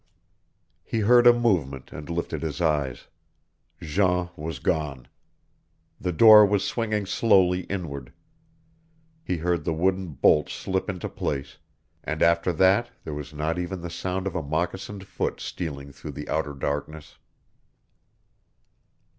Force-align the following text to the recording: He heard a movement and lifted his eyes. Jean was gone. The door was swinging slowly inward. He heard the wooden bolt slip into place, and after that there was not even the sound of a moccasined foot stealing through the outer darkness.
He 0.83 1.01
heard 1.01 1.27
a 1.27 1.31
movement 1.31 1.91
and 1.91 2.09
lifted 2.09 2.41
his 2.41 2.59
eyes. 2.59 3.05
Jean 3.79 4.29
was 4.35 4.57
gone. 4.57 5.07
The 5.99 6.11
door 6.11 6.43
was 6.43 6.65
swinging 6.65 7.05
slowly 7.05 7.65
inward. 7.65 8.11
He 9.23 9.37
heard 9.37 9.63
the 9.63 9.75
wooden 9.75 10.13
bolt 10.13 10.49
slip 10.49 10.89
into 10.89 11.07
place, 11.07 11.59
and 12.03 12.23
after 12.23 12.51
that 12.53 12.89
there 13.03 13.13
was 13.13 13.31
not 13.31 13.59
even 13.59 13.81
the 13.81 13.91
sound 13.91 14.25
of 14.25 14.33
a 14.35 14.41
moccasined 14.41 15.05
foot 15.05 15.39
stealing 15.39 15.91
through 15.91 16.13
the 16.13 16.27
outer 16.29 16.53
darkness. 16.53 17.19